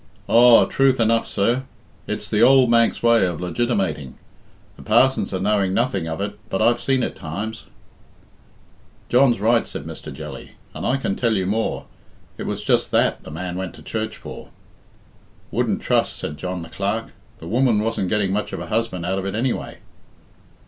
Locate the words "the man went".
13.21-13.75